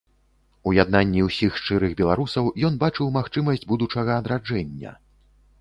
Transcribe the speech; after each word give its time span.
У 0.69 0.71
яднанні 0.83 1.25
ўсіх 1.27 1.59
шчырых 1.61 1.93
беларусаў 2.01 2.49
ён 2.71 2.81
бачыў 2.85 3.13
магчымасць 3.19 3.69
будучага 3.73 4.17
адраджэння. 4.23 4.99